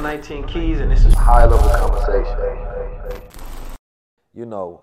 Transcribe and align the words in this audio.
I'm 0.00 0.04
19 0.04 0.46
Keys, 0.46 0.80
and 0.80 0.90
this 0.90 1.04
is 1.04 1.12
high 1.12 1.44
level 1.44 1.68
conversation. 1.68 3.20
you 4.32 4.46
know, 4.46 4.80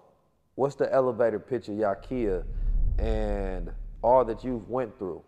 what's 0.53 0.75
the 0.75 0.93
elevator 0.93 1.39
pitch 1.39 1.69
of 1.69 1.73
Yakia 1.73 2.43
and 2.99 3.71
all 4.03 4.23
that 4.23 4.43
you've 4.43 4.69
went 4.69 4.95
through? 4.99 5.23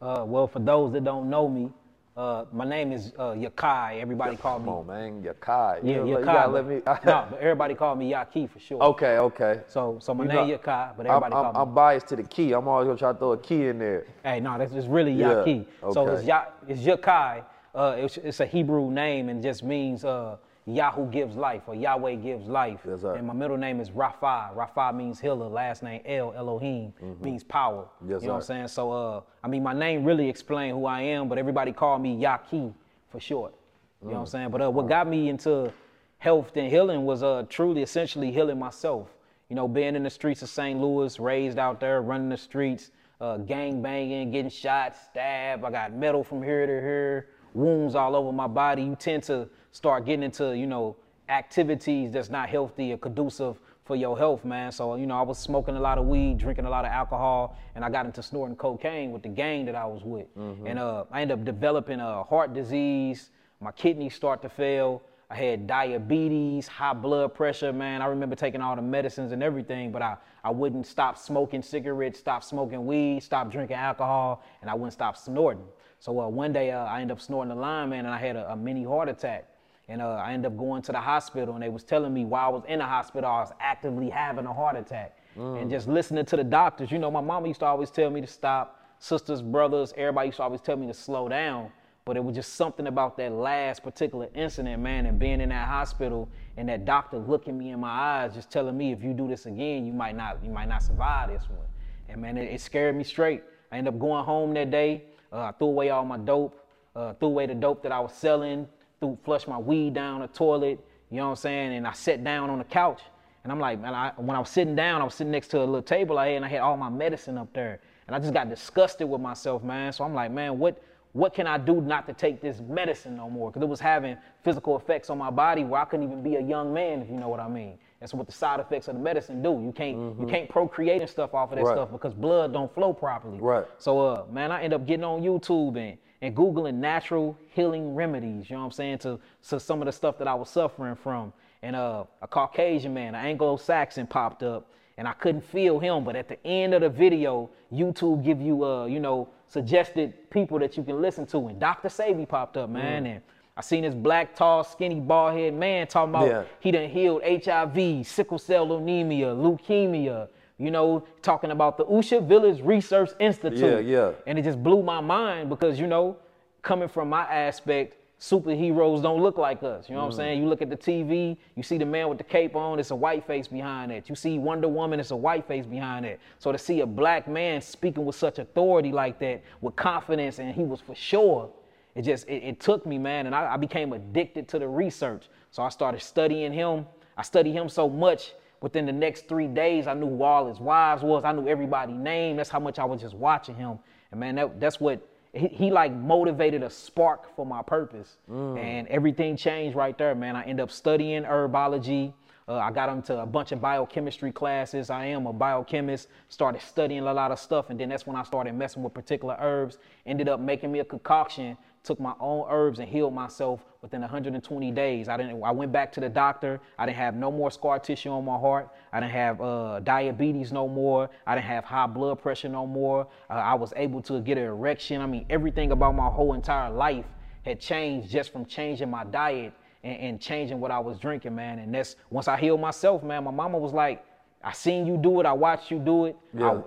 Uh, 0.00 0.24
well, 0.26 0.46
for 0.46 0.60
those 0.60 0.94
that 0.94 1.04
don't 1.04 1.28
know 1.28 1.46
me, 1.46 1.70
uh, 2.16 2.46
my 2.54 2.64
name 2.64 2.90
is 2.90 3.12
uh, 3.18 3.32
Yakai. 3.32 4.00
Everybody 4.00 4.36
call 4.36 4.60
me. 4.60 4.64
Come 4.64 4.74
on, 4.76 4.86
man, 4.86 5.22
Yakai. 5.22 5.80
Yeah, 5.82 5.96
you, 5.96 6.00
Yakai. 6.04 6.18
you 6.20 6.24
gotta 6.24 6.50
let 6.50 6.66
me. 6.66 6.76
no, 7.04 7.26
but 7.30 7.38
everybody 7.38 7.74
call 7.74 7.96
me 7.96 8.12
Yaki 8.12 8.48
for 8.48 8.60
sure. 8.60 8.82
okay, 8.82 9.18
okay. 9.18 9.60
So, 9.66 9.98
so 10.00 10.14
my 10.14 10.24
You 10.24 10.28
name 10.28 10.48
know, 10.48 10.58
Yakai, 10.58 10.96
but 10.96 11.04
I'm, 11.04 11.16
everybody 11.16 11.34
I'm, 11.34 11.52
call 11.52 11.62
I'm 11.68 11.74
biased 11.74 12.06
to 12.08 12.16
the 12.16 12.22
key. 12.22 12.52
I'm 12.54 12.66
always 12.66 12.86
gonna 12.86 12.96
try 12.96 13.12
to 13.12 13.18
throw 13.18 13.32
a 13.32 13.38
key 13.38 13.66
in 13.66 13.78
there. 13.78 14.06
Hey, 14.22 14.40
no, 14.40 14.56
that's 14.56 14.72
just 14.72 14.88
really 14.88 15.12
Yeah, 15.12 15.44
Yaki. 15.44 15.66
So 15.92 16.08
it's 16.08 16.24
ya, 16.24 16.46
it's 16.66 16.80
Yakai. 16.80 17.44
Uh, 17.74 17.96
it's, 17.98 18.16
it's 18.18 18.40
a 18.40 18.46
Hebrew 18.46 18.90
name 18.90 19.28
and 19.28 19.42
just 19.42 19.62
means 19.64 20.04
uh, 20.04 20.36
Yahoo 20.66 21.06
gives 21.10 21.36
life 21.36 21.62
or 21.66 21.74
Yahweh 21.74 22.14
gives 22.16 22.46
life. 22.46 22.80
And 23.18 23.26
my 23.26 23.32
middle 23.34 23.56
name 23.56 23.80
is 23.80 23.90
Rapha. 23.90 24.54
Rapha 24.54 24.94
means 24.94 25.20
healer. 25.20 25.48
Last 25.48 25.82
name 25.82 26.00
El 26.06 26.32
Elohim 26.34 26.92
means 27.20 27.42
power. 27.42 27.82
Mm-hmm. 28.02 28.10
Yes, 28.12 28.22
you 28.22 28.28
know 28.28 28.34
what 28.34 28.40
I'm 28.40 28.46
saying? 28.46 28.68
So, 28.68 28.92
uh, 28.92 29.20
I 29.42 29.48
mean, 29.48 29.62
my 29.62 29.72
name 29.74 30.04
really 30.04 30.28
explains 30.28 30.74
who 30.74 30.86
I 30.86 31.00
am, 31.02 31.28
but 31.28 31.36
everybody 31.36 31.72
call 31.72 31.98
me 31.98 32.16
Yaki 32.16 32.72
for 33.10 33.18
short. 33.20 33.54
You 34.02 34.08
know 34.10 34.14
what 34.14 34.20
I'm 34.20 34.26
Mm. 34.26 34.30
saying? 34.30 34.50
But 34.50 34.62
uh, 34.62 34.70
what 34.70 34.86
got 34.88 35.08
me 35.08 35.28
into 35.28 35.72
health 36.18 36.56
and 36.56 36.70
healing 36.70 37.04
was 37.04 37.22
uh, 37.22 37.44
truly, 37.48 37.82
essentially 37.82 38.30
healing 38.30 38.58
myself. 38.58 39.08
You 39.48 39.56
know, 39.56 39.66
being 39.68 39.96
in 39.96 40.02
the 40.02 40.10
streets 40.10 40.42
of 40.42 40.48
St. 40.48 40.80
Louis, 40.80 41.18
raised 41.18 41.58
out 41.58 41.80
there, 41.80 42.02
running 42.02 42.28
the 42.28 42.36
streets, 42.36 42.90
uh, 43.20 43.38
gang 43.38 43.82
banging, 43.82 44.30
getting 44.30 44.50
shot, 44.50 44.94
stabbed. 44.96 45.64
I 45.64 45.70
got 45.70 45.92
metal 45.92 46.22
from 46.24 46.42
here 46.42 46.66
to 46.66 46.72
here, 46.72 47.28
wounds 47.54 47.94
all 47.94 48.14
over 48.14 48.32
my 48.32 48.46
body. 48.46 48.82
You 48.82 48.96
tend 48.96 49.22
to 49.24 49.48
start 49.72 50.04
getting 50.04 50.24
into, 50.24 50.56
you 50.56 50.66
know, 50.66 50.96
activities 51.28 52.12
that's 52.12 52.28
not 52.28 52.48
healthy 52.48 52.92
or 52.92 52.98
conducive 52.98 53.58
for 53.84 53.96
your 53.96 54.16
health, 54.16 54.44
man. 54.44 54.72
So, 54.72 54.96
you 54.96 55.06
know, 55.06 55.16
I 55.16 55.22
was 55.22 55.38
smoking 55.38 55.76
a 55.76 55.80
lot 55.80 55.98
of 55.98 56.06
weed, 56.06 56.38
drinking 56.38 56.64
a 56.64 56.70
lot 56.70 56.84
of 56.84 56.90
alcohol, 56.90 57.56
and 57.74 57.84
I 57.84 57.90
got 57.90 58.06
into 58.06 58.22
snorting 58.22 58.56
cocaine 58.56 59.12
with 59.12 59.22
the 59.22 59.28
gang 59.28 59.66
that 59.66 59.74
I 59.74 59.84
was 59.86 60.02
with. 60.04 60.26
And 60.66 60.78
uh, 60.78 61.04
I 61.10 61.22
ended 61.22 61.38
up 61.38 61.44
developing 61.44 62.00
a 62.00 62.22
heart 62.24 62.54
disease. 62.54 63.30
My 63.60 63.72
kidneys 63.72 64.14
start 64.14 64.42
to 64.42 64.48
fail. 64.48 65.02
I 65.30 65.36
had 65.36 65.66
diabetes, 65.66 66.66
high 66.68 66.92
blood 66.92 67.34
pressure, 67.34 67.72
man. 67.72 68.02
I 68.02 68.06
remember 68.06 68.36
taking 68.36 68.60
all 68.60 68.76
the 68.76 68.82
medicines 68.82 69.32
and 69.32 69.42
everything, 69.42 69.90
but 69.90 70.02
I, 70.02 70.16
I 70.44 70.50
wouldn't 70.50 70.86
stop 70.86 71.18
smoking 71.18 71.62
cigarettes, 71.62 72.18
stop 72.18 72.44
smoking 72.44 72.86
weed, 72.86 73.22
stop 73.22 73.50
drinking 73.50 73.76
alcohol, 73.76 74.44
and 74.60 74.70
I 74.70 74.74
wouldn't 74.74 74.92
stop 74.92 75.16
snorting. 75.16 75.64
So 76.04 76.20
uh, 76.20 76.28
one 76.28 76.52
day 76.52 76.70
uh, 76.70 76.84
I 76.84 77.00
ended 77.00 77.16
up 77.16 77.20
snorting 77.22 77.50
a 77.50 77.54
line, 77.54 77.88
man, 77.88 78.04
and 78.04 78.14
I 78.14 78.18
had 78.18 78.36
a, 78.36 78.52
a 78.52 78.56
mini 78.56 78.84
heart 78.84 79.08
attack. 79.08 79.48
And 79.88 80.02
uh, 80.02 80.16
I 80.16 80.34
ended 80.34 80.52
up 80.52 80.58
going 80.58 80.82
to 80.82 80.92
the 80.92 81.00
hospital, 81.00 81.54
and 81.54 81.62
they 81.62 81.70
was 81.70 81.82
telling 81.82 82.12
me 82.12 82.26
while 82.26 82.44
I 82.44 82.48
was 82.48 82.62
in 82.68 82.80
the 82.80 82.84
hospital, 82.84 83.30
I 83.30 83.40
was 83.40 83.52
actively 83.58 84.10
having 84.10 84.44
a 84.44 84.52
heart 84.52 84.76
attack. 84.76 85.16
And 85.56 85.70
just 85.70 85.88
listening 85.88 86.26
to 86.26 86.36
the 86.36 86.44
doctors, 86.44 86.92
you 86.92 86.98
know, 86.98 87.10
my 87.10 87.22
mama 87.22 87.48
used 87.48 87.60
to 87.60 87.66
always 87.66 87.90
tell 87.90 88.10
me 88.10 88.20
to 88.20 88.26
stop. 88.26 88.82
Sisters, 88.98 89.40
brothers, 89.40 89.94
everybody 89.96 90.28
used 90.28 90.36
to 90.36 90.42
always 90.42 90.60
tell 90.60 90.76
me 90.76 90.86
to 90.88 90.92
slow 90.92 91.26
down. 91.26 91.70
But 92.04 92.18
it 92.18 92.22
was 92.22 92.36
just 92.36 92.52
something 92.56 92.86
about 92.86 93.16
that 93.16 93.32
last 93.32 93.82
particular 93.82 94.28
incident, 94.34 94.82
man, 94.82 95.06
and 95.06 95.18
being 95.18 95.40
in 95.40 95.48
that 95.48 95.68
hospital 95.68 96.28
and 96.58 96.68
that 96.68 96.84
doctor 96.84 97.16
looking 97.16 97.56
me 97.56 97.70
in 97.70 97.80
my 97.80 97.88
eyes, 97.88 98.34
just 98.34 98.50
telling 98.50 98.76
me 98.76 98.92
if 98.92 99.02
you 99.02 99.14
do 99.14 99.26
this 99.26 99.46
again, 99.46 99.86
you 99.86 99.94
might 99.94 100.14
not, 100.14 100.44
you 100.44 100.50
might 100.50 100.68
not 100.68 100.82
survive 100.82 101.30
this 101.30 101.48
one. 101.48 101.66
And 102.10 102.20
man, 102.20 102.36
it, 102.36 102.52
it 102.52 102.60
scared 102.60 102.94
me 102.94 103.04
straight. 103.04 103.42
I 103.72 103.78
ended 103.78 103.94
up 103.94 103.98
going 103.98 104.26
home 104.26 104.52
that 104.52 104.70
day. 104.70 105.04
Uh, 105.34 105.46
I 105.46 105.52
threw 105.52 105.66
away 105.66 105.90
all 105.90 106.04
my 106.04 106.16
dope, 106.16 106.64
uh, 106.94 107.12
threw 107.14 107.28
away 107.28 107.46
the 107.46 107.54
dope 107.54 107.82
that 107.82 107.90
I 107.90 107.98
was 107.98 108.12
selling, 108.12 108.68
threw 109.00 109.18
flushed 109.24 109.48
my 109.48 109.58
weed 109.58 109.94
down 109.94 110.20
the 110.20 110.28
toilet. 110.28 110.78
You 111.10 111.16
know 111.18 111.24
what 111.24 111.30
I'm 111.30 111.36
saying? 111.36 111.72
And 111.74 111.86
I 111.86 111.92
sat 111.92 112.22
down 112.22 112.50
on 112.50 112.58
the 112.58 112.64
couch, 112.64 113.02
and 113.42 113.52
I'm 113.52 113.58
like, 113.58 113.80
man, 113.80 113.94
I, 113.94 114.12
when 114.16 114.36
I 114.36 114.38
was 114.38 114.48
sitting 114.48 114.76
down, 114.76 115.00
I 115.00 115.04
was 115.04 115.14
sitting 115.14 115.32
next 115.32 115.48
to 115.48 115.58
a 115.58 115.60
little 115.60 115.82
table 115.82 116.18
I 116.18 116.28
had, 116.28 116.36
and 116.36 116.44
I 116.44 116.48
had 116.48 116.60
all 116.60 116.76
my 116.76 116.88
medicine 116.88 117.36
up 117.36 117.52
there, 117.52 117.80
and 118.06 118.14
I 118.14 118.20
just 118.20 118.32
got 118.32 118.48
disgusted 118.48 119.08
with 119.08 119.20
myself, 119.20 119.64
man. 119.64 119.92
So 119.92 120.04
I'm 120.04 120.14
like, 120.14 120.30
man, 120.30 120.58
what? 120.58 120.80
What 121.14 121.32
can 121.32 121.46
I 121.46 121.58
do 121.58 121.80
not 121.80 122.08
to 122.08 122.12
take 122.12 122.40
this 122.40 122.58
medicine 122.58 123.16
no 123.16 123.30
more? 123.30 123.48
Because 123.48 123.62
it 123.62 123.68
was 123.68 123.78
having 123.78 124.16
physical 124.42 124.76
effects 124.76 125.10
on 125.10 125.18
my 125.18 125.30
body 125.30 125.62
where 125.62 125.80
I 125.80 125.84
couldn't 125.84 126.10
even 126.10 126.24
be 126.24 126.34
a 126.34 126.42
young 126.42 126.74
man, 126.74 127.02
if 127.02 127.08
you 127.08 127.14
know 127.14 127.28
what 127.28 127.38
I 127.38 127.46
mean. 127.46 127.78
That's 128.04 128.12
what 128.12 128.26
the 128.26 128.32
side 128.34 128.60
effects 128.60 128.86
of 128.88 128.96
the 128.96 129.00
medicine 129.00 129.42
do. 129.42 129.52
You 129.64 129.72
can't 129.74 129.96
you 130.20 130.26
can't 130.28 130.46
procreate 130.46 131.00
and 131.00 131.08
stuff 131.08 131.32
off 131.32 131.52
of 131.52 131.56
that 131.56 131.62
Mm-hmm. 131.64 131.68
Right. 131.70 131.74
stuff 131.78 131.90
because 131.90 132.12
blood 132.12 132.52
don't 132.52 132.70
flow 132.74 132.92
properly. 132.92 133.38
Right. 133.40 133.64
So 133.78 133.98
uh 133.98 134.24
man, 134.30 134.52
I 134.52 134.62
end 134.62 134.74
up 134.74 134.84
getting 134.86 135.04
on 135.04 135.22
YouTube 135.22 135.78
and, 135.78 135.96
and 136.20 136.36
Googling 136.36 136.74
natural 136.74 137.34
healing 137.54 137.94
remedies, 137.94 138.50
you 138.50 138.56
know 138.56 138.60
what 138.60 138.66
I'm 138.66 138.72
saying, 138.72 138.98
to, 138.98 139.18
to 139.48 139.58
some 139.58 139.80
of 139.80 139.86
the 139.86 139.92
stuff 139.92 140.18
that 140.18 140.28
I 140.28 140.34
was 140.34 140.50
suffering 140.50 140.96
from. 140.96 141.32
And 141.62 141.74
uh 141.74 142.04
a 142.20 142.28
Caucasian 142.28 142.92
man, 142.92 143.14
an 143.14 143.24
Anglo-Saxon 143.24 144.06
popped 144.06 144.42
up 144.42 144.70
and 144.98 145.08
I 145.08 145.14
couldn't 145.14 145.40
feel 145.40 145.78
him, 145.78 146.04
but 146.04 146.14
at 146.14 146.28
the 146.28 146.36
end 146.46 146.74
of 146.74 146.82
the 146.82 146.90
video, 146.90 147.48
YouTube 147.72 148.22
give 148.22 148.38
you 148.38 148.66
uh, 148.66 148.84
you 148.84 149.00
know, 149.00 149.28
suggested 149.48 150.28
people 150.28 150.58
that 150.58 150.76
you 150.76 150.82
can 150.84 151.00
listen 151.00 151.24
to. 151.28 151.38
And 151.48 151.58
Dr. 151.58 151.88
Sebi 151.88 152.28
popped 152.28 152.58
up, 152.58 152.68
man, 152.68 153.06
and 153.06 153.22
I 153.56 153.60
seen 153.60 153.82
this 153.82 153.94
black, 153.94 154.34
tall, 154.34 154.64
skinny, 154.64 154.98
bald 154.98 155.34
head 155.38 155.54
man 155.54 155.86
talking 155.86 156.10
about 156.14 156.26
Yeah. 156.28 156.42
he 156.58 156.72
done 156.72 156.88
healed 156.88 157.22
HIV, 157.22 158.04
sickle 158.04 158.38
cell 158.38 158.72
anemia, 158.72 159.26
leukemia, 159.28 160.28
you 160.58 160.70
know, 160.72 161.04
talking 161.22 161.52
about 161.52 161.76
the 161.78 161.84
Usha 161.84 162.20
Village 162.26 162.60
Research 162.62 163.10
Institute. 163.20 163.84
Yeah, 163.86 164.06
yeah. 164.06 164.10
And 164.26 164.38
it 164.38 164.42
just 164.42 164.60
blew 164.60 164.82
my 164.82 165.00
mind 165.00 165.48
because, 165.50 165.78
you 165.78 165.86
know, 165.86 166.16
coming 166.62 166.88
from 166.88 167.08
my 167.08 167.22
aspect, 167.22 167.96
superheroes 168.18 169.02
don't 169.02 169.20
look 169.22 169.38
like 169.38 169.62
us. 169.62 169.88
You 169.88 169.94
know 169.94 170.00
what 170.02 170.06
Mm. 170.08 170.12
I'm 170.14 170.16
saying? 170.16 170.42
You 170.42 170.48
look 170.48 170.62
at 170.62 170.70
the 170.70 170.76
TV, 170.76 171.36
you 171.54 171.62
see 171.62 171.78
the 171.78 171.84
man 171.84 172.08
with 172.08 172.18
the 172.18 172.24
cape 172.24 172.56
on, 172.56 172.80
it's 172.80 172.90
a 172.90 172.96
white 172.96 173.24
face 173.24 173.46
behind 173.46 173.92
it. 173.92 174.08
You 174.08 174.16
see 174.16 174.38
Wonder 174.38 174.66
Woman, 174.68 174.98
it's 174.98 175.10
a 175.12 175.16
white 175.16 175.46
face 175.46 175.66
behind 175.66 176.06
it. 176.06 176.18
So 176.38 176.50
to 176.50 176.58
see 176.58 176.80
a 176.80 176.86
black 176.86 177.28
man 177.28 177.60
speaking 177.60 178.04
with 178.04 178.16
such 178.16 178.38
authority 178.40 178.90
like 178.92 179.18
that, 179.20 179.42
with 179.60 179.76
confidence, 179.76 180.38
and 180.40 180.52
he 180.54 180.62
was 180.64 180.80
for 180.80 180.94
sure, 180.94 181.50
it 181.94 182.02
just 182.02 182.28
it, 182.28 182.42
it 182.42 182.60
took 182.60 182.86
me, 182.86 182.98
man, 182.98 183.26
and 183.26 183.34
I, 183.34 183.54
I 183.54 183.56
became 183.56 183.92
addicted 183.92 184.48
to 184.48 184.58
the 184.58 184.68
research. 184.68 185.28
So 185.50 185.62
I 185.62 185.68
started 185.68 186.02
studying 186.02 186.52
him. 186.52 186.86
I 187.16 187.22
studied 187.22 187.52
him 187.52 187.68
so 187.68 187.88
much. 187.88 188.34
Within 188.60 188.86
the 188.86 188.92
next 188.92 189.28
three 189.28 189.46
days, 189.46 189.86
I 189.86 189.92
knew 189.92 190.08
who 190.08 190.22
all 190.22 190.48
his 190.48 190.58
wives 190.58 191.02
was. 191.02 191.22
I 191.24 191.32
knew 191.32 191.46
everybody's 191.46 191.98
name. 191.98 192.36
That's 192.36 192.48
how 192.48 192.58
much 192.60 192.78
I 192.78 192.84
was 192.84 193.00
just 193.00 193.14
watching 193.14 193.54
him. 193.54 193.78
And 194.10 194.18
man, 194.18 194.36
that, 194.36 194.58
that's 194.58 194.80
what 194.80 195.06
he, 195.34 195.48
he 195.48 195.70
like 195.70 195.92
motivated 195.92 196.62
a 196.62 196.70
spark 196.70 197.34
for 197.36 197.44
my 197.44 197.60
purpose. 197.60 198.16
And 198.56 198.88
everything 198.88 199.36
changed 199.36 199.76
right 199.76 199.96
there, 199.98 200.14
man. 200.14 200.34
I 200.34 200.42
ended 200.44 200.60
up 200.60 200.70
studying 200.70 201.24
herbology. 201.24 202.14
Uh, 202.48 202.56
I 202.56 202.70
got 202.70 202.88
into 202.88 203.18
a 203.20 203.26
bunch 203.26 203.52
of 203.52 203.60
biochemistry 203.60 204.32
classes. 204.32 204.90
I 204.90 205.06
am 205.06 205.26
a 205.26 205.32
biochemist. 205.32 206.08
Started 206.28 206.62
studying 206.62 207.00
a 207.06 207.12
lot 207.12 207.32
of 207.32 207.38
stuff, 207.38 207.70
and 207.70 207.78
then 207.78 207.90
that's 207.90 208.06
when 208.06 208.16
I 208.16 208.22
started 208.22 208.54
messing 208.54 208.82
with 208.82 208.94
particular 208.94 209.36
herbs. 209.40 209.78
Ended 210.06 210.28
up 210.28 210.40
making 210.40 210.72
me 210.72 210.80
a 210.80 210.84
concoction. 210.84 211.56
Took 211.84 212.00
my 212.00 212.14
own 212.18 212.46
herbs 212.50 212.78
and 212.78 212.88
healed 212.88 213.12
myself 213.12 213.60
within 213.82 214.00
120 214.00 214.70
days. 214.70 215.06
I 215.06 215.18
didn't. 215.18 215.42
I 215.44 215.50
went 215.50 215.70
back 215.70 215.92
to 215.92 216.00
the 216.00 216.08
doctor. 216.08 216.58
I 216.78 216.86
didn't 216.86 216.96
have 216.96 217.14
no 217.14 217.30
more 217.30 217.50
scar 217.50 217.78
tissue 217.78 218.08
on 218.08 218.24
my 218.24 218.38
heart. 218.38 218.70
I 218.90 219.00
didn't 219.00 219.12
have 219.12 219.40
uh, 219.42 219.80
diabetes 219.80 220.50
no 220.50 220.66
more. 220.66 221.10
I 221.26 221.34
didn't 221.34 221.46
have 221.46 221.64
high 221.64 221.86
blood 221.86 222.22
pressure 222.22 222.48
no 222.48 222.66
more. 222.66 223.06
Uh, 223.28 223.34
I 223.34 223.52
was 223.52 223.74
able 223.76 224.00
to 224.02 224.20
get 224.22 224.38
an 224.38 224.44
erection. 224.44 225.02
I 225.02 225.06
mean, 225.06 225.26
everything 225.28 225.72
about 225.72 225.94
my 225.94 226.08
whole 226.08 226.32
entire 226.32 226.70
life 226.70 227.04
had 227.42 227.60
changed 227.60 228.08
just 228.10 228.32
from 228.32 228.46
changing 228.46 228.90
my 228.90 229.04
diet 229.04 229.52
and, 229.82 229.98
and 230.00 230.20
changing 230.20 230.60
what 230.60 230.70
I 230.70 230.78
was 230.78 230.98
drinking, 230.98 231.34
man. 231.34 231.58
And 231.58 231.74
that's 231.74 231.96
once 232.08 232.28
I 232.28 232.38
healed 232.38 232.62
myself, 232.62 233.02
man. 233.02 233.24
My 233.24 233.30
mama 233.30 233.58
was 233.58 233.74
like, 233.74 234.02
"I 234.42 234.52
seen 234.52 234.86
you 234.86 234.96
do 234.96 235.20
it. 235.20 235.26
I 235.26 235.34
watched 235.34 235.70
you 235.70 235.78
do 235.78 236.06
it. 236.06 236.16
I- 236.34 236.38
Yeah. 236.40 236.60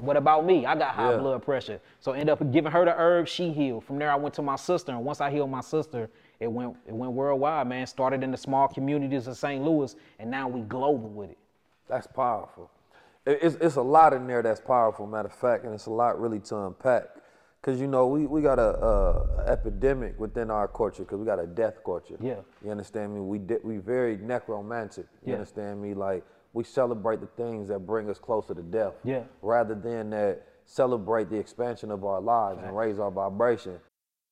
What 0.00 0.16
about 0.16 0.44
me? 0.44 0.66
I 0.66 0.74
got 0.74 0.94
high 0.94 1.10
Yeah. 1.12 1.18
blood 1.18 1.42
pressure. 1.42 1.80
So 2.00 2.12
I 2.12 2.18
ended 2.18 2.30
up 2.30 2.50
giving 2.52 2.70
her 2.72 2.84
the 2.84 2.94
herb. 2.96 3.28
She 3.28 3.50
healed. 3.52 3.84
From 3.84 3.98
there, 3.98 4.10
I 4.10 4.16
went 4.16 4.34
to 4.34 4.42
my 4.42 4.56
sister, 4.56 4.92
and 4.92 5.04
once 5.04 5.20
I 5.20 5.30
healed 5.30 5.50
my 5.50 5.60
sister, 5.60 6.08
it 6.40 6.46
went 6.50 6.76
it 6.86 6.94
went 6.94 7.12
worldwide, 7.12 7.66
man. 7.68 7.86
Started 7.86 8.22
in 8.22 8.30
the 8.30 8.36
small 8.36 8.68
communities 8.68 9.26
of 9.26 9.36
St. 9.36 9.62
Louis, 9.64 9.94
and 10.18 10.30
now 10.30 10.48
we 10.48 10.60
global 10.62 11.08
with 11.08 11.30
it. 11.30 11.38
That's 11.88 12.06
powerful. 12.06 12.70
It's, 13.26 13.56
it's 13.56 13.76
a 13.76 13.82
lot 13.82 14.12
in 14.14 14.26
there 14.26 14.42
that's 14.42 14.60
powerful, 14.60 15.06
matter 15.06 15.28
of 15.28 15.34
fact, 15.34 15.64
and 15.64 15.74
it's 15.74 15.86
a 15.86 15.90
lot 15.90 16.18
really 16.20 16.40
to 16.40 16.56
unpack. 16.66 17.04
Because, 17.60 17.80
you 17.80 17.86
know, 17.88 18.06
we, 18.06 18.24
we 18.26 18.40
got 18.40 18.58
a, 18.58 18.78
a 18.78 19.44
epidemic 19.46 20.18
within 20.18 20.50
our 20.50 20.68
culture 20.68 21.02
because 21.02 21.18
we 21.18 21.26
got 21.26 21.40
a 21.40 21.46
death 21.46 21.82
culture. 21.84 22.16
Yeah. 22.20 22.36
You 22.64 22.70
understand 22.70 23.12
me? 23.14 23.20
We, 23.20 23.38
di- 23.38 23.58
we 23.64 23.78
very 23.78 24.16
necromantic. 24.16 25.06
You 25.24 25.30
Yeah. 25.30 25.34
understand 25.34 25.82
me? 25.82 25.92
Like, 25.92 26.24
we 26.52 26.64
celebrate 26.64 27.20
the 27.20 27.26
things 27.26 27.68
that 27.68 27.80
bring 27.80 28.08
us 28.10 28.18
closer 28.18 28.54
to 28.54 28.62
death. 28.62 28.94
Yeah. 29.04 29.22
Rather 29.42 29.74
than 29.74 30.10
that 30.10 30.42
celebrate 30.64 31.30
the 31.30 31.36
expansion 31.36 31.90
of 31.90 32.04
our 32.04 32.20
lives 32.20 32.60
and 32.62 32.76
raise 32.76 32.98
our 32.98 33.10
vibration. 33.10 33.78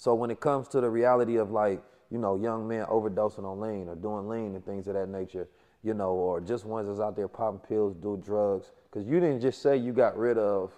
So 0.00 0.14
when 0.14 0.30
it 0.30 0.40
comes 0.40 0.66
to 0.68 0.80
the 0.80 0.88
reality 0.88 1.36
of 1.36 1.50
like, 1.50 1.82
you 2.10 2.16
know, 2.16 2.34
young 2.34 2.66
men 2.66 2.86
overdosing 2.86 3.44
on 3.44 3.60
lean 3.60 3.86
or 3.86 3.94
doing 3.94 4.30
lean 4.30 4.54
and 4.54 4.64
things 4.64 4.88
of 4.88 4.94
that 4.94 5.10
nature, 5.10 5.46
you 5.82 5.92
know, 5.92 6.12
or 6.12 6.40
just 6.40 6.64
ones 6.64 6.88
that's 6.88 7.00
out 7.00 7.16
there 7.16 7.28
popping 7.28 7.60
pills, 7.68 7.94
do 7.96 8.18
drugs, 8.24 8.72
because 8.90 9.06
you 9.06 9.20
didn't 9.20 9.42
just 9.42 9.60
say 9.60 9.76
you 9.76 9.92
got 9.92 10.16
rid 10.16 10.38
of 10.38 10.72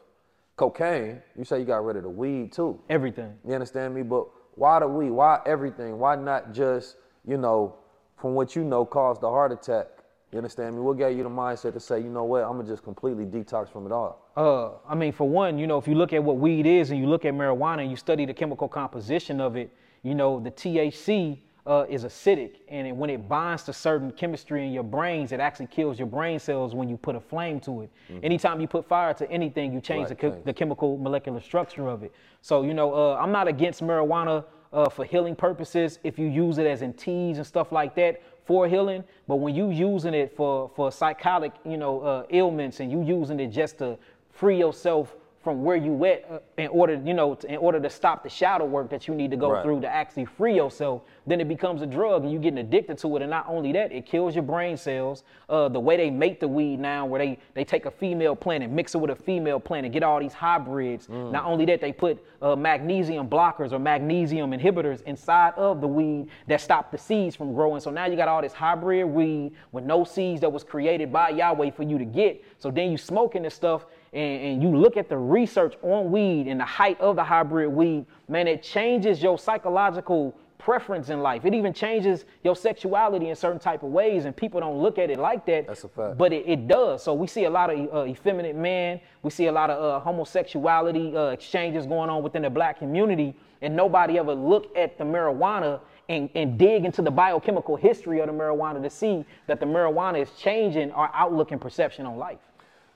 cocaine, 0.56 1.22
you 1.38 1.44
say 1.44 1.60
you 1.60 1.64
got 1.64 1.84
rid 1.84 1.94
of 1.94 2.02
the 2.02 2.08
weed 2.08 2.50
too. 2.50 2.80
Everything. 2.90 3.32
You 3.46 3.54
understand 3.54 3.94
me? 3.94 4.02
But 4.02 4.26
why 4.56 4.80
the 4.80 4.88
weed? 4.88 5.10
Why 5.10 5.38
everything? 5.46 6.00
Why 6.00 6.16
not 6.16 6.52
just, 6.52 6.96
you 7.24 7.36
know, 7.36 7.76
from 8.16 8.34
what 8.34 8.56
you 8.56 8.64
know 8.64 8.84
caused 8.84 9.20
the 9.20 9.30
heart 9.30 9.52
attack? 9.52 9.86
You 10.32 10.38
understand 10.38 10.74
me? 10.74 10.80
What 10.80 10.96
gave 10.96 11.14
you 11.16 11.22
the 11.22 11.28
mindset 11.28 11.74
to 11.74 11.80
say, 11.80 12.00
you 12.00 12.08
know 12.08 12.24
what, 12.24 12.42
I'm 12.42 12.56
gonna 12.56 12.66
just 12.66 12.82
completely 12.82 13.26
detox 13.26 13.70
from 13.70 13.84
it 13.84 13.92
all? 13.92 14.30
Uh, 14.34 14.70
I 14.90 14.94
mean, 14.94 15.12
for 15.12 15.28
one, 15.28 15.58
you 15.58 15.66
know, 15.66 15.76
if 15.76 15.86
you 15.86 15.94
look 15.94 16.14
at 16.14 16.24
what 16.24 16.38
weed 16.38 16.64
is 16.64 16.90
and 16.90 16.98
you 16.98 17.06
look 17.06 17.26
at 17.26 17.34
marijuana 17.34 17.82
and 17.82 17.90
you 17.90 17.98
study 17.98 18.24
the 18.24 18.32
chemical 18.32 18.66
composition 18.66 19.42
of 19.42 19.56
it, 19.56 19.70
you 20.02 20.14
know, 20.14 20.40
the 20.40 20.50
THC 20.50 21.38
uh, 21.66 21.84
is 21.88 22.04
acidic, 22.04 22.54
and 22.68 22.86
it, 22.86 22.96
when 22.96 23.10
it 23.10 23.28
binds 23.28 23.62
to 23.64 23.74
certain 23.74 24.10
chemistry 24.10 24.66
in 24.66 24.72
your 24.72 24.82
brains, 24.82 25.32
it 25.32 25.38
actually 25.38 25.66
kills 25.66 25.98
your 25.98 26.08
brain 26.08 26.38
cells 26.38 26.74
when 26.74 26.88
you 26.88 26.96
put 26.96 27.14
a 27.14 27.20
flame 27.20 27.60
to 27.60 27.82
it. 27.82 27.90
Anytime 28.22 28.58
you 28.58 28.66
put 28.66 28.88
fire 28.88 29.12
to 29.14 29.30
anything, 29.30 29.72
you 29.72 29.82
change 29.82 30.08
Right, 30.08 30.18
the, 30.18 30.40
the 30.46 30.52
chemical 30.52 30.96
molecular 30.96 31.40
structure 31.40 31.88
of 31.88 32.02
it. 32.02 32.12
So, 32.40 32.62
you 32.62 32.72
know, 32.72 32.94
uh, 32.94 33.16
I'm 33.20 33.32
not 33.32 33.48
against 33.48 33.82
marijuana 33.82 34.44
uh, 34.72 34.88
for 34.88 35.04
healing 35.04 35.36
purposes 35.36 35.98
if 36.02 36.18
you 36.18 36.26
use 36.26 36.58
it 36.58 36.66
as 36.66 36.82
in 36.82 36.94
teas 36.94 37.36
and 37.36 37.46
stuff 37.46 37.72
like 37.72 37.94
that 37.96 38.22
for 38.44 38.68
healing. 38.68 39.04
But 39.28 39.36
when 39.36 39.54
you 39.54 39.70
using 39.70 40.14
it 40.14 40.36
for 40.36 40.70
for 40.74 40.90
psychotic, 40.92 41.52
you 41.64 41.76
know, 41.76 42.00
uh, 42.00 42.26
ailments 42.30 42.80
and 42.80 42.90
you 42.90 43.02
using 43.02 43.40
it 43.40 43.48
just 43.48 43.78
to 43.78 43.98
free 44.30 44.58
yourself 44.58 45.14
from 45.42 45.64
where 45.64 45.76
you 45.76 46.04
at 46.04 46.24
uh, 46.30 46.38
in 46.56 46.68
order, 46.68 47.00
you 47.04 47.14
know, 47.14 47.34
to, 47.34 47.48
in 47.50 47.56
order 47.56 47.80
to 47.80 47.90
stop 47.90 48.22
the 48.22 48.28
shadow 48.28 48.64
work 48.64 48.88
that 48.90 49.08
you 49.08 49.14
need 49.14 49.30
to 49.30 49.36
go 49.36 49.50
Right. 49.50 49.62
through 49.62 49.80
to 49.82 49.88
actually 49.88 50.24
free 50.24 50.54
yourself, 50.54 51.02
then 51.26 51.40
it 51.40 51.48
becomes 51.48 51.82
a 51.82 51.86
drug 51.86 52.22
and 52.22 52.32
you 52.32 52.38
getting 52.38 52.58
addicted 52.58 52.98
to 52.98 53.16
it. 53.16 53.22
And 53.22 53.30
not 53.30 53.46
only 53.48 53.72
that, 53.72 53.92
it 53.92 54.06
kills 54.06 54.34
your 54.34 54.44
brain 54.44 54.76
cells. 54.76 55.24
Uh, 55.48 55.68
the 55.68 55.80
way 55.80 55.96
they 55.96 56.10
make 56.10 56.40
the 56.40 56.48
weed 56.48 56.78
now, 56.78 57.04
where 57.06 57.18
they 57.18 57.38
they 57.54 57.64
take 57.64 57.86
a 57.86 57.90
female 57.90 58.34
plant 58.36 58.62
and 58.64 58.72
mix 58.74 58.94
it 58.94 58.98
with 58.98 59.10
a 59.10 59.16
female 59.16 59.58
plant 59.60 59.84
and 59.84 59.92
get 59.92 60.02
all 60.02 60.20
these 60.20 60.32
hybrids. 60.32 61.08
Not 61.08 61.44
only 61.44 61.64
that, 61.66 61.80
they 61.80 61.92
put 61.92 62.24
uh, 62.40 62.56
magnesium 62.56 63.28
blockers 63.28 63.72
or 63.72 63.78
magnesium 63.78 64.52
inhibitors 64.52 65.02
inside 65.02 65.54
of 65.56 65.80
the 65.80 65.88
weed 65.88 66.28
that 66.46 66.60
stop 66.60 66.90
the 66.90 66.98
seeds 66.98 67.36
from 67.36 67.52
growing. 67.54 67.80
So 67.80 67.90
now 67.90 68.06
you 68.06 68.16
got 68.16 68.28
all 68.28 68.42
this 68.42 68.52
hybrid 68.52 69.06
weed 69.06 69.52
with 69.72 69.84
no 69.84 70.04
seeds 70.04 70.40
that 70.42 70.50
was 70.52 70.64
created 70.64 71.12
by 71.12 71.30
Yahweh 71.30 71.70
for 71.72 71.82
you 71.82 71.98
to 71.98 72.04
get. 72.04 72.44
So 72.58 72.70
then 72.70 72.90
you 72.90 72.98
smoking 72.98 73.42
this 73.42 73.54
stuff 73.54 73.86
and, 74.12 74.42
and 74.42 74.62
you 74.62 74.76
look 74.76 74.96
at 74.96 75.08
the 75.08 75.16
research 75.16 75.74
on 75.82 76.10
weed 76.10 76.46
and 76.46 76.60
the 76.60 76.64
height 76.64 77.00
of 77.00 77.16
the 77.16 77.24
hybrid 77.24 77.70
weed, 77.70 78.06
man, 78.28 78.46
it 78.46 78.62
changes 78.62 79.22
your 79.22 79.38
psychological 79.38 80.36
preference 80.58 81.08
in 81.08 81.20
life. 81.20 81.44
It 81.44 81.54
even 81.54 81.72
changes 81.72 82.24
your 82.44 82.54
sexuality 82.54 83.30
in 83.30 83.36
certain 83.36 83.58
type 83.58 83.82
of 83.82 83.90
ways, 83.90 84.26
and 84.26 84.36
people 84.36 84.60
don't 84.60 84.78
look 84.80 84.96
at 84.98 85.10
it 85.10 85.18
like 85.18 85.44
that. 85.46 85.66
That's 85.66 85.84
a 85.84 85.88
fact. 85.88 86.18
But 86.18 86.32
it, 86.32 86.46
it 86.46 86.68
does. 86.68 87.02
So 87.02 87.14
we 87.14 87.26
see 87.26 87.44
a 87.44 87.50
lot 87.50 87.70
of 87.70 87.92
uh, 87.92 88.04
effeminate 88.04 88.54
men. 88.54 89.00
We 89.22 89.30
see 89.30 89.46
a 89.46 89.52
lot 89.52 89.70
of 89.70 89.82
uh, 89.82 90.04
homosexuality 90.04 91.16
uh, 91.16 91.30
exchanges 91.30 91.86
going 91.86 92.10
on 92.10 92.22
within 92.22 92.42
the 92.42 92.50
black 92.50 92.78
community, 92.78 93.34
and 93.60 93.74
nobody 93.74 94.18
ever 94.18 94.34
look 94.34 94.76
at 94.76 94.98
the 94.98 95.04
marijuana 95.04 95.80
and, 96.08 96.30
and 96.34 96.58
dig 96.58 96.84
into 96.84 97.02
the 97.02 97.10
biochemical 97.10 97.76
history 97.76 98.20
of 98.20 98.26
the 98.26 98.32
marijuana 98.32 98.82
to 98.82 98.90
see 98.90 99.24
that 99.46 99.58
the 99.58 99.66
marijuana 99.66 100.22
is 100.22 100.30
changing 100.38 100.92
our 100.92 101.10
outlook 101.14 101.50
and 101.50 101.60
perception 101.60 102.06
on 102.06 102.18
life. 102.18 102.38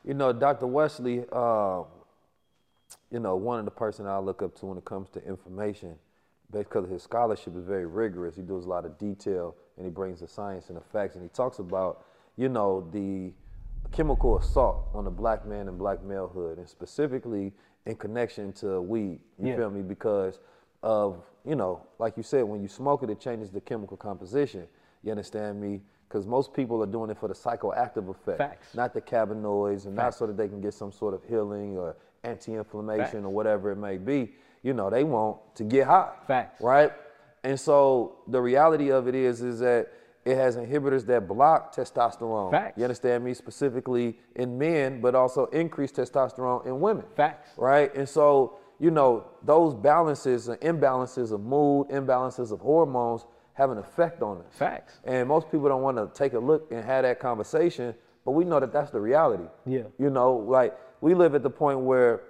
You 0.06 0.14
know, 0.14 0.32
Dr. 0.32 0.68
Wesley, 0.68 1.24
uh, 1.32 1.82
you 3.10 3.18
know, 3.18 3.34
one 3.34 3.58
of 3.58 3.64
the 3.64 3.72
person 3.72 4.06
I 4.06 4.18
look 4.18 4.40
up 4.40 4.54
to 4.60 4.66
when 4.66 4.78
it 4.78 4.84
comes 4.84 5.10
to 5.10 5.24
information, 5.26 5.96
because 6.52 6.88
his 6.88 7.02
scholarship 7.02 7.56
is 7.56 7.64
very 7.64 7.86
rigorous. 7.86 8.36
He 8.36 8.42
does 8.42 8.66
a 8.66 8.68
lot 8.68 8.84
of 8.84 8.96
detail 8.98 9.56
and 9.76 9.84
he 9.84 9.90
brings 9.90 10.20
the 10.20 10.28
science 10.28 10.68
and 10.68 10.76
the 10.76 10.80
facts. 10.80 11.16
And 11.16 11.24
he 11.24 11.28
talks 11.28 11.58
about, 11.58 12.04
you 12.36 12.48
know, 12.48 12.88
the 12.92 13.32
chemical 13.90 14.38
assault 14.38 14.88
on 14.94 15.04
the 15.04 15.10
black 15.10 15.44
man 15.44 15.66
and 15.66 15.76
black 15.76 15.98
malehood, 15.98 16.58
and 16.58 16.68
specifically 16.68 17.52
in 17.84 17.96
connection 17.96 18.52
to 18.52 18.80
weed. 18.80 19.20
You 19.38 19.48
Yeah. 19.48 19.56
feel 19.56 19.70
me? 19.70 19.82
Because 19.82 20.38
of, 20.84 21.24
you 21.44 21.56
know, 21.56 21.80
like 21.98 22.16
you 22.16 22.22
said, 22.22 22.44
when 22.44 22.62
you 22.62 22.68
smoke 22.68 23.02
it, 23.02 23.10
it 23.10 23.18
changes 23.18 23.50
the 23.50 23.60
chemical 23.60 23.96
composition. 23.96 24.68
You 25.02 25.10
understand 25.10 25.60
me? 25.60 25.82
Because 26.08 26.26
most 26.26 26.54
people 26.54 26.82
are 26.82 26.86
doing 26.86 27.10
it 27.10 27.18
for 27.18 27.28
the 27.28 27.34
psychoactive 27.34 28.08
effect, 28.08 28.38
Facts. 28.38 28.74
not 28.74 28.94
the 28.94 29.00
cannabinoids, 29.00 29.86
and 29.86 29.94
not 29.96 30.14
so 30.14 30.26
that 30.26 30.36
they 30.36 30.48
can 30.48 30.60
get 30.60 30.72
some 30.72 30.92
sort 30.92 31.14
of 31.14 31.24
healing 31.24 31.76
or 31.76 31.96
anti-inflammation 32.22 33.04
Facts. 33.04 33.14
or 33.24 33.28
whatever 33.28 33.72
it 33.72 33.76
may 33.76 33.96
be. 33.96 34.32
You 34.62 34.72
know, 34.72 34.88
they 34.88 35.04
want 35.04 35.38
to 35.56 35.64
get 35.64 35.86
high. 35.86 36.12
Facts. 36.26 36.60
Right? 36.60 36.92
And 37.44 37.58
so 37.58 38.18
the 38.28 38.40
reality 38.40 38.90
of 38.90 39.08
it 39.08 39.14
is, 39.14 39.42
is 39.42 39.58
that 39.60 39.88
it 40.24 40.36
has 40.36 40.56
inhibitors 40.56 41.06
that 41.06 41.28
block 41.28 41.74
testosterone. 41.74 42.50
Facts. 42.50 42.76
You 42.76 42.84
understand 42.84 43.24
me? 43.24 43.34
Specifically 43.34 44.18
in 44.34 44.58
men, 44.58 45.00
but 45.00 45.14
also 45.14 45.46
increase 45.46 45.92
testosterone 45.92 46.66
in 46.66 46.80
women. 46.80 47.04
Facts. 47.16 47.50
Right? 47.56 47.94
And 47.94 48.08
so, 48.08 48.58
you 48.80 48.90
know, 48.90 49.24
those 49.44 49.74
balances 49.74 50.48
and 50.48 50.60
imbalances 50.60 51.30
of 51.32 51.40
mood, 51.40 51.88
imbalances 51.88 52.50
of 52.50 52.60
hormones 52.60 53.24
have 53.56 53.70
an 53.70 53.78
effect 53.78 54.20
on 54.22 54.38
us. 54.38 54.44
Facts. 54.50 54.98
And 55.04 55.26
most 55.26 55.50
people 55.50 55.68
don't 55.68 55.80
want 55.80 55.96
to 55.96 56.10
take 56.12 56.34
a 56.34 56.38
look 56.38 56.70
and 56.70 56.84
have 56.84 57.04
that 57.04 57.18
conversation, 57.18 57.94
but 58.24 58.32
we 58.32 58.44
know 58.44 58.60
that 58.60 58.70
that's 58.70 58.90
the 58.90 59.00
reality. 59.00 59.44
Yeah. 59.64 59.84
You 59.98 60.10
know, 60.10 60.34
like 60.34 60.78
we 61.00 61.14
live 61.14 61.34
at 61.34 61.42
the 61.42 61.50
point 61.50 61.80
where 61.80 62.20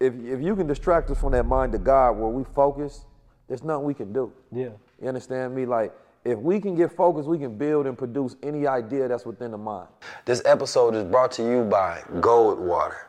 if 0.00 0.14
if 0.14 0.42
you 0.42 0.54
can 0.54 0.66
distract 0.66 1.10
us 1.10 1.18
from 1.18 1.32
that 1.32 1.46
mind 1.46 1.74
of 1.74 1.82
God, 1.82 2.12
where 2.12 2.28
we 2.28 2.44
focus, 2.54 3.06
there's 3.48 3.64
nothing 3.64 3.84
we 3.84 3.94
can 3.94 4.12
do. 4.12 4.32
Yeah. 4.52 4.68
You 5.00 5.08
understand 5.08 5.54
me? 5.54 5.64
Like 5.64 5.94
if 6.24 6.38
we 6.38 6.60
can 6.60 6.74
get 6.74 6.94
focused, 6.94 7.26
we 7.26 7.38
can 7.38 7.56
build 7.56 7.86
and 7.86 7.96
produce 7.96 8.36
any 8.42 8.66
idea 8.66 9.08
that's 9.08 9.24
within 9.24 9.52
the 9.52 9.58
mind. 9.58 9.88
This 10.26 10.42
episode 10.44 10.94
is 10.94 11.04
brought 11.04 11.32
to 11.32 11.42
you 11.42 11.64
by 11.64 12.02
Goldwater. 12.16 13.06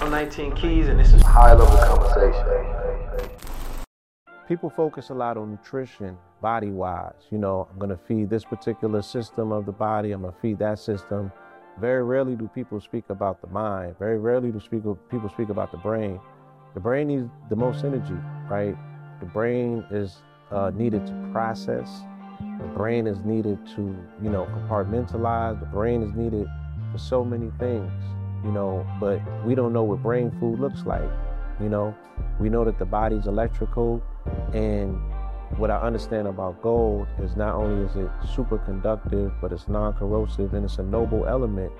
I'm 0.00 0.10
19 0.10 0.54
Keys, 0.54 0.88
and 0.88 1.00
this 1.00 1.14
is 1.14 1.22
high 1.22 1.54
level 1.54 1.78
conversation. 1.78 3.13
People 4.46 4.68
focus 4.68 5.08
a 5.10 5.14
lot 5.14 5.36
on 5.36 5.50
nutrition 5.50 6.16
body 6.42 6.70
wise 6.70 7.12
you 7.30 7.38
know 7.38 7.66
i'm 7.70 7.78
going 7.78 7.90
to 7.90 7.96
feed 7.96 8.28
this 8.28 8.44
particular 8.44 9.00
system 9.00 9.52
of 9.52 9.64
the 9.64 9.72
body 9.72 10.12
i'm 10.12 10.22
going 10.22 10.32
to 10.32 10.40
feed 10.40 10.58
that 10.58 10.78
system. 10.78 11.32
Very 11.80 12.04
rarely 12.04 12.36
do 12.36 12.48
people 12.54 12.80
speak 12.80 13.06
about 13.08 13.40
the 13.40 13.48
mind. 13.48 13.96
Very 13.98 14.16
rarely 14.16 14.52
do 14.52 14.60
speak, 14.60 14.82
people 15.10 15.28
speak 15.28 15.48
about 15.48 15.72
the 15.72 15.78
brain. 15.78 16.20
The 16.74 16.78
brain 16.78 17.08
needs 17.08 17.28
the 17.50 17.56
most 17.56 17.84
energy 17.84 18.14
right? 18.48 18.76
The 19.18 19.26
brain 19.26 19.84
is 19.90 20.22
uh, 20.52 20.70
needed 20.72 21.04
to 21.06 21.28
process. 21.32 22.02
The 22.38 22.68
brain 22.76 23.08
is 23.08 23.18
needed 23.24 23.58
to 23.74 23.96
you 24.22 24.30
know 24.30 24.44
compartmentalize. 24.44 25.58
The 25.58 25.66
brain 25.66 26.02
is 26.02 26.14
needed 26.14 26.46
for 26.92 26.98
so 26.98 27.24
many 27.24 27.50
things 27.58 27.90
you 28.44 28.52
know 28.52 28.86
but 29.00 29.20
we 29.46 29.54
don't 29.54 29.72
know 29.72 29.82
what 29.82 30.02
brain 30.02 30.30
food 30.38 30.60
looks 30.60 30.84
like 30.84 31.10
you 31.60 31.68
know? 31.68 31.94
We 32.38 32.48
know 32.48 32.64
that 32.64 32.78
the 32.78 32.84
body's 32.84 33.26
electrical 33.26 34.02
and 34.52 34.98
what 35.58 35.70
I 35.70 35.78
understand 35.78 36.26
about 36.26 36.60
gold 36.62 37.06
is 37.22 37.36
not 37.36 37.54
only 37.54 37.86
is 37.86 37.96
it 37.96 38.10
super 38.34 38.58
conductive, 38.58 39.32
but 39.40 39.52
it's 39.52 39.68
non-corrosive 39.68 40.52
and 40.54 40.64
it's 40.64 40.78
a 40.78 40.82
noble 40.82 41.26
element. 41.26 41.72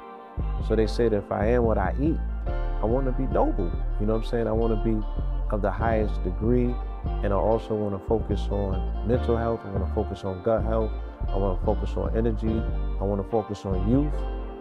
So 0.69 0.77
they 0.77 0.87
say 0.87 1.09
that 1.09 1.17
if 1.17 1.33
I 1.33 1.47
am 1.47 1.65
what 1.65 1.79
I 1.79 1.95
eat, 2.01 2.19
I 2.47 2.85
want 2.85 3.07
to 3.07 3.13
be 3.13 3.27
noble. 3.33 3.73
You 4.01 4.07
know 4.07 4.15
what 4.15 4.25
I'm 4.25 4.31
saying? 4.31 4.47
I 4.47 4.53
want 4.53 4.77
to 4.77 4.85
be 4.85 5.05
of 5.51 5.63
the 5.63 5.71
highest 5.71 6.23
degree. 6.23 6.75
And 7.23 7.33
I 7.33 7.37
also 7.37 7.75
want 7.75 8.01
to 8.01 8.09
focus 8.09 8.41
on 8.51 9.09
mental 9.09 9.37
health. 9.37 9.61
I 9.65 9.71
want 9.71 9.89
to 9.89 9.95
focus 9.95 10.25
on 10.25 10.43
gut 10.43 10.63
health. 10.65 10.91
I 11.29 11.37
want 11.37 11.59
to 11.59 11.67
focus 11.67 11.91
on 11.97 12.17
energy. 12.17 12.63
I 13.01 13.05
want 13.05 13.23
to 13.23 13.31
focus 13.31 13.65
on 13.65 13.91
youth. 13.91 14.15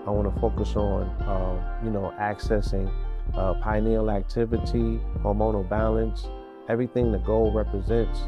I 0.07 0.09
want 0.09 0.33
to 0.33 0.41
focus 0.41 0.75
on, 0.75 1.03
um, 1.27 1.85
you 1.85 1.91
know, 1.91 2.13
accessing 2.19 2.91
uh, 3.35 3.53
pineal 3.55 4.09
activity, 4.11 4.99
hormonal 5.21 5.67
balance, 5.67 6.27
everything 6.69 7.11
the 7.11 7.19
gold 7.19 7.55
represents 7.55 8.21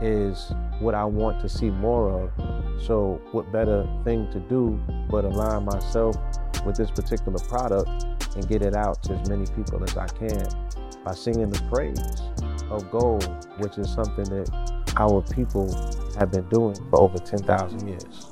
is 0.00 0.52
what 0.80 0.94
I 0.94 1.04
want 1.04 1.40
to 1.40 1.48
see 1.48 1.70
more 1.70 2.10
of. 2.10 2.82
So, 2.82 3.20
what 3.30 3.52
better 3.52 3.88
thing 4.04 4.30
to 4.32 4.40
do 4.40 4.80
but 5.10 5.24
align 5.24 5.64
myself 5.64 6.16
with 6.66 6.76
this 6.76 6.90
particular 6.90 7.38
product 7.48 7.88
and 8.34 8.48
get 8.48 8.62
it 8.62 8.74
out 8.74 9.02
to 9.04 9.14
as 9.14 9.28
many 9.28 9.46
people 9.46 9.82
as 9.84 9.96
I 9.96 10.06
can 10.08 10.48
by 11.04 11.14
singing 11.14 11.50
the 11.50 11.60
praise 11.70 12.00
of 12.70 12.90
gold, 12.90 13.28
which 13.58 13.78
is 13.78 13.92
something 13.92 14.24
that 14.24 14.82
our 14.96 15.22
people 15.22 15.66
have 16.18 16.30
been 16.30 16.48
doing 16.48 16.74
for 16.90 17.00
over 17.00 17.18
10,000 17.18 17.88
years. 17.88 18.31